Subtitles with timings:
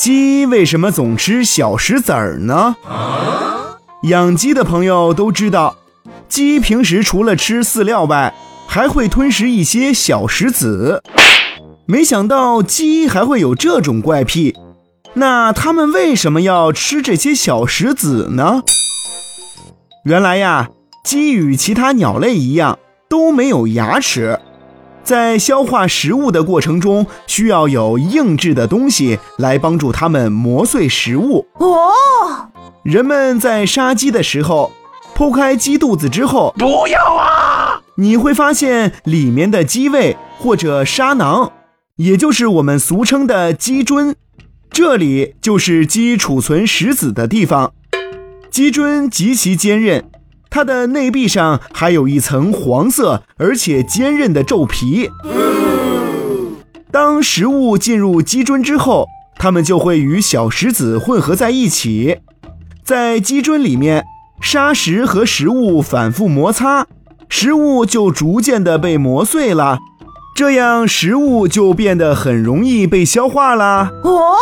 [0.00, 2.74] 鸡为什么总吃小石子儿呢？
[4.04, 5.76] 养鸡的朋友都知道，
[6.26, 8.32] 鸡平时除了吃饲料外，
[8.66, 11.02] 还会吞食一些小石子。
[11.84, 14.56] 没想到鸡还会有这种怪癖，
[15.12, 18.62] 那它们为什么要吃这些小石子呢？
[20.06, 20.70] 原来呀，
[21.04, 24.40] 鸡与其他鸟类一样都没有牙齿。
[25.02, 31.46] 在消化食物的过程中，需要有硬质的东西来帮助它们磨碎食物。
[31.54, 31.92] 哦，
[32.82, 34.72] 人们在杀鸡的时候，
[35.16, 37.80] 剖开鸡肚子之后，不要啊！
[37.96, 41.52] 你会发现里面的鸡胃或者沙囊，
[41.96, 44.14] 也就是我们俗称的鸡胗，
[44.70, 47.72] 这里就是鸡储存食子的地方。
[48.50, 50.09] 鸡胗极其坚韧。
[50.50, 55.08] 它的内壁上还有一层黄色而且坚韧的皱皮。
[56.90, 62.18] 当食物进入鸡胗之后，它们就会与小石子混合在一起，
[62.84, 64.04] 在鸡胗里面，
[64.40, 66.88] 砂石和食物反复摩擦，
[67.28, 69.78] 食物就逐渐的被磨碎了，
[70.34, 73.92] 这样食物就变得很容易被消化啦。
[74.02, 74.36] 哦。